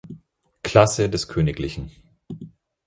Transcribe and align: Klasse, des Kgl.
Klasse, 0.63 1.11
des 1.11 1.27
Kgl. 1.27 1.89